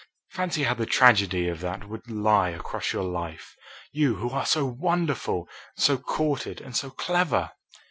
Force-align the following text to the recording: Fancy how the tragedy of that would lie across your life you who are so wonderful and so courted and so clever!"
Fancy 0.31 0.63
how 0.63 0.73
the 0.73 0.87
tragedy 0.87 1.47
of 1.47 1.59
that 1.59 1.87
would 1.87 2.09
lie 2.09 2.49
across 2.49 2.91
your 2.91 3.03
life 3.03 3.55
you 3.91 4.15
who 4.15 4.31
are 4.31 4.47
so 4.47 4.65
wonderful 4.65 5.47
and 5.75 5.83
so 5.83 5.95
courted 5.99 6.59
and 6.59 6.75
so 6.75 6.89
clever!" 6.89 7.51